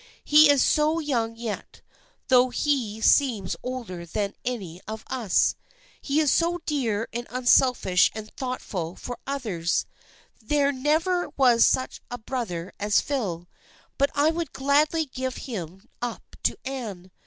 "He 0.23 0.49
is 0.49 0.63
so 0.63 0.97
young 0.99 1.35
yet, 1.37 1.83
though 2.27 2.49
he 2.49 2.99
seems 3.01 3.55
older 3.61 4.03
than 4.03 4.33
any 4.43 4.81
of 4.87 5.03
us. 5.11 5.53
He 6.01 6.19
is 6.19 6.31
so 6.31 6.59
dear 6.65 7.07
and 7.13 7.27
un 7.29 7.45
selfish 7.45 8.09
and 8.15 8.35
thoughtful 8.35 8.95
for 8.95 9.19
others. 9.27 9.85
There 10.41 10.71
never 10.71 11.29
was 11.37 11.67
such 11.67 12.01
a 12.09 12.17
brother 12.17 12.73
as 12.79 12.99
Phil, 12.99 13.47
but 13.99 14.09
I 14.15 14.31
would 14.31 14.53
gladly 14.53 15.05
give 15.05 15.35
him 15.45 15.87
up 16.01 16.35
to 16.45 16.57
Anne. 16.65 17.11